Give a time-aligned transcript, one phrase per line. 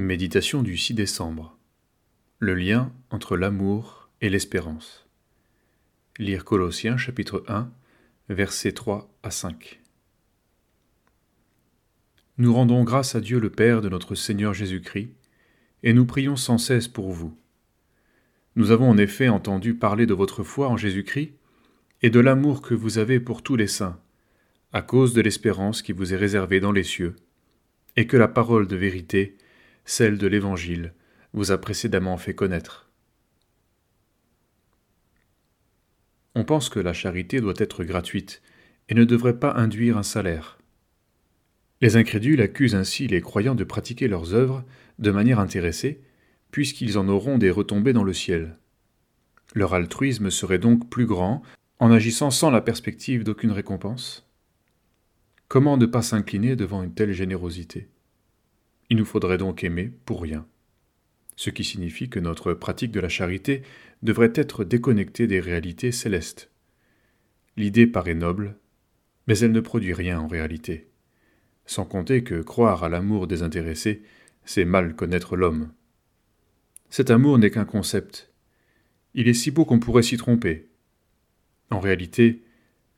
[0.00, 1.56] Méditation du 6 décembre.
[2.38, 5.06] Le lien entre l'amour et l'espérance.
[6.18, 7.70] Lire Colossiens chapitre 1,
[8.28, 9.80] versets 3 à 5.
[12.38, 15.10] Nous rendons grâce à Dieu le Père de notre Seigneur Jésus-Christ,
[15.82, 17.36] et nous prions sans cesse pour vous.
[18.54, 21.32] Nous avons en effet entendu parler de votre foi en Jésus-Christ
[22.02, 23.98] et de l'amour que vous avez pour tous les saints,
[24.72, 27.16] à cause de l'espérance qui vous est réservée dans les cieux,
[27.96, 29.36] et que la parole de vérité
[29.88, 30.92] celle de l'Évangile,
[31.32, 32.90] vous a précédemment fait connaître.
[36.34, 38.42] On pense que la charité doit être gratuite
[38.90, 40.58] et ne devrait pas induire un salaire.
[41.80, 44.62] Les incrédules accusent ainsi les croyants de pratiquer leurs œuvres
[44.98, 46.02] de manière intéressée,
[46.50, 48.58] puisqu'ils en auront des retombées dans le ciel.
[49.54, 51.42] Leur altruisme serait donc plus grand
[51.78, 54.28] en agissant sans la perspective d'aucune récompense.
[55.48, 57.88] Comment ne pas s'incliner devant une telle générosité?
[58.90, 60.46] Il nous faudrait donc aimer pour rien.
[61.36, 63.62] Ce qui signifie que notre pratique de la charité
[64.02, 66.50] devrait être déconnectée des réalités célestes.
[67.56, 68.56] L'idée paraît noble,
[69.26, 70.88] mais elle ne produit rien en réalité.
[71.66, 74.02] Sans compter que croire à l'amour désintéressé,
[74.44, 75.70] c'est mal connaître l'homme.
[76.88, 78.32] Cet amour n'est qu'un concept.
[79.14, 80.70] Il est si beau qu'on pourrait s'y tromper.
[81.70, 82.42] En réalité,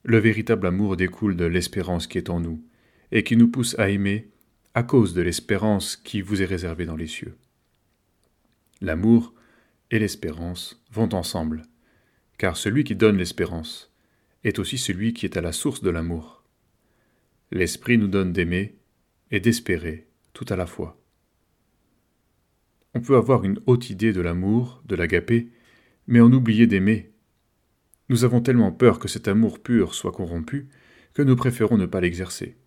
[0.03, 2.63] le véritable amour découle de l'espérance qui est en nous,
[3.11, 4.30] et qui nous pousse à aimer
[4.73, 7.35] à cause de l'espérance qui vous est réservée dans les cieux.
[8.79, 9.33] L'amour
[9.91, 11.63] et l'espérance vont ensemble,
[12.37, 13.91] car celui qui donne l'espérance
[14.43, 16.43] est aussi celui qui est à la source de l'amour.
[17.51, 18.77] L'Esprit nous donne d'aimer
[19.29, 20.97] et d'espérer tout à la fois.
[22.93, 25.51] On peut avoir une haute idée de l'amour, de l'agapé,
[26.07, 27.11] mais en oublier d'aimer.
[28.09, 30.69] Nous avons tellement peur que cet amour pur soit corrompu
[31.13, 32.57] que nous préférons ne pas l'exercer.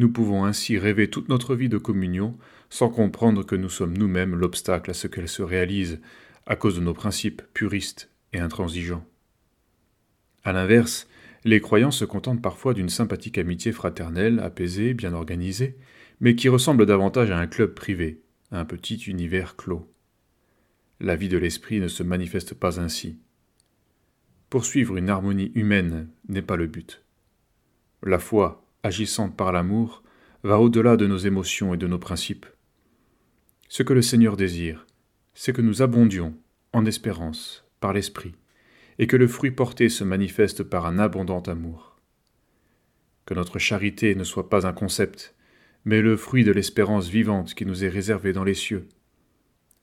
[0.00, 2.38] Nous pouvons ainsi rêver toute notre vie de communion
[2.70, 6.00] sans comprendre que nous sommes nous-mêmes l'obstacle à ce qu'elle se réalise
[6.46, 9.06] à cause de nos principes puristes et intransigeants.
[10.42, 11.06] A l'inverse,
[11.44, 15.76] les croyants se contentent parfois d'une sympathique amitié fraternelle, apaisée, bien organisée,
[16.20, 19.86] mais qui ressemble davantage à un club privé, à un petit univers clos.
[20.98, 23.18] La vie de l'esprit ne se manifeste pas ainsi.
[24.48, 27.04] Poursuivre une harmonie humaine n'est pas le but.
[28.02, 30.02] La foi agissante par l'amour,
[30.42, 32.46] va au-delà de nos émotions et de nos principes.
[33.68, 34.86] Ce que le Seigneur désire,
[35.34, 36.34] c'est que nous abondions
[36.72, 38.34] en espérance par l'Esprit,
[38.98, 41.98] et que le fruit porté se manifeste par un abondant amour.
[43.26, 45.34] Que notre charité ne soit pas un concept,
[45.84, 48.88] mais le fruit de l'espérance vivante qui nous est réservée dans les cieux.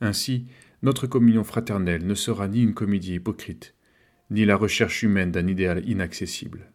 [0.01, 0.45] Ainsi,
[0.83, 3.73] notre communion fraternelle ne sera ni une comédie hypocrite,
[4.29, 6.71] ni la recherche humaine d'un idéal inaccessible.